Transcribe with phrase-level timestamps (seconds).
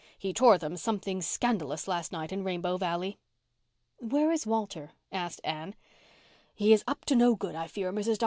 [0.17, 3.19] He tore them something scandalous last night in Rainbow Valley."
[3.99, 5.75] "Where is Walter?" asked Anne.
[6.55, 8.13] "He is up to no good, I fear, Mrs.
[8.17, 8.17] Dr.